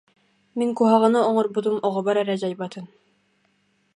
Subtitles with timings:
[0.59, 2.85] Мин куһаҕаны оҥорбутум оҕобор эрэ дьайбатын